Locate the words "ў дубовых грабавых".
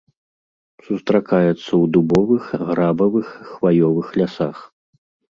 1.57-3.27